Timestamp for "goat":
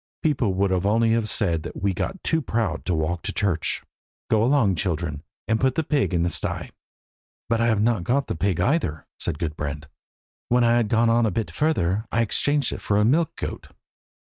13.35-13.67